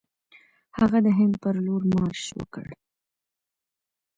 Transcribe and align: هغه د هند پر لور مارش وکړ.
هغه 0.77 0.97
د 1.05 1.07
هند 1.17 1.33
پر 1.43 1.55
لور 1.65 1.81
مارش 1.93 2.23
وکړ. 2.39 2.67